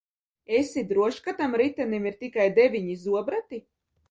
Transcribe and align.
Esi 0.59 0.83
drošs, 0.91 1.19
ka 1.27 1.33
tam 1.41 1.53
ritenim 1.63 2.09
ir 2.13 2.17
tikai 2.23 2.49
deviņi 2.57 2.97
zobrati? 3.05 3.63